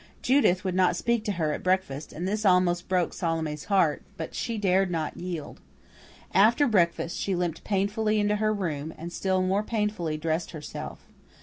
Judith 0.23 0.63
would 0.63 0.73
not 0.73 0.95
speak 0.95 1.23
to 1.25 1.33
her 1.33 1.53
at 1.53 1.61
breakfast, 1.61 2.11
and 2.11 2.27
this 2.27 2.43
almost 2.43 2.89
broke 2.89 3.13
Salome's 3.13 3.65
heart; 3.65 4.01
but 4.17 4.33
she 4.33 4.57
dared 4.57 4.89
not 4.89 5.15
yield. 5.15 5.59
After 6.33 6.65
breakfast, 6.65 7.19
she 7.19 7.35
limped 7.35 7.63
painfully 7.63 8.19
into 8.19 8.37
her 8.37 8.51
room, 8.51 8.95
and 8.97 9.13
still 9.13 9.43
more 9.43 9.61
painfully 9.61 10.17
dressed 10.17 10.49
herself. 10.53 11.05